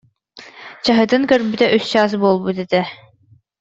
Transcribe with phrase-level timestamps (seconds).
[0.85, 2.81] Чаһытын көрбүтэ үс чаас буолбут этэ